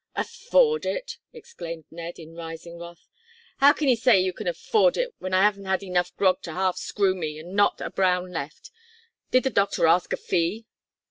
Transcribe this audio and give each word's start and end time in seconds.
"Afford 0.15 0.83
it!" 0.87 1.19
exclaimed 1.31 1.85
Ned, 1.91 2.17
in 2.17 2.33
rising 2.33 2.79
wrath, 2.79 3.07
"how 3.57 3.71
can 3.71 3.87
'ee 3.87 3.95
say 3.95 4.19
you 4.19 4.33
can 4.33 4.47
afford 4.47 4.97
it 4.97 5.13
w'en 5.19 5.31
I 5.31 5.43
'aven't 5.45 5.65
had 5.65 5.83
enough 5.83 6.17
grog 6.17 6.41
to 6.41 6.53
half 6.53 6.75
screw 6.77 7.13
me, 7.13 7.37
an' 7.37 7.53
not 7.53 7.79
a 7.81 7.91
brown 7.91 8.31
left. 8.31 8.71
Did 9.29 9.43
the 9.43 9.51
doctor 9.51 9.85
ask 9.85 10.11
a 10.11 10.17
fee?" 10.17 10.65